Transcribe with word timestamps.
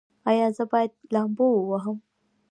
ایا 0.29 0.47
زه 0.57 0.63
باید 0.71 0.91
لامبو 1.13 1.47
ووهم؟ 1.55 1.97